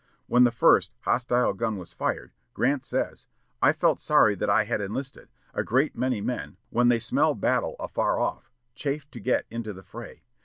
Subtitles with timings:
[0.25, 3.27] When the first hostile gun was fired, Grant says,
[3.61, 5.29] "I felt sorry that I had enlisted.
[5.53, 9.83] A great many men, when they smell battle afar off, chafe to get into the
[9.83, 10.23] fray.